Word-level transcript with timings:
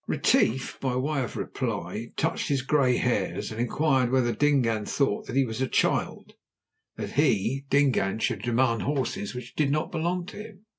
Retief, 0.07 0.79
by 0.79 0.95
way 0.95 1.23
of 1.23 1.37
reply, 1.37 2.07
touched 2.17 2.47
his 2.47 2.63
grey 2.63 2.97
hairs, 2.97 3.51
and 3.51 3.61
inquired 3.61 4.09
whether 4.11 4.33
Dingaan 4.33 4.85
thought 4.87 5.27
that 5.27 5.35
he 5.35 5.45
was 5.45 5.61
a 5.61 5.67
child 5.67 6.33
that 6.95 7.11
he, 7.11 7.65
Dingaan, 7.69 8.17
should 8.17 8.41
demand 8.41 8.81
horses 8.81 9.35
which 9.35 9.53
did 9.55 9.69
not 9.69 9.91
belong 9.91 10.25
to 10.25 10.37
him. 10.37 10.65